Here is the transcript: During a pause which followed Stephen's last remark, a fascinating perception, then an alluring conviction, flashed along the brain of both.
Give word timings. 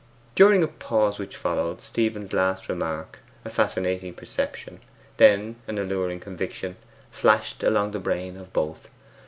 During 0.33 0.63
a 0.63 0.67
pause 0.67 1.19
which 1.19 1.37
followed 1.37 1.83
Stephen's 1.83 2.33
last 2.33 2.69
remark, 2.69 3.19
a 3.45 3.51
fascinating 3.51 4.15
perception, 4.15 4.79
then 5.17 5.57
an 5.67 5.77
alluring 5.77 6.21
conviction, 6.21 6.75
flashed 7.11 7.61
along 7.61 7.91
the 7.91 7.99
brain 7.99 8.35
of 8.35 8.51
both. 8.51 8.89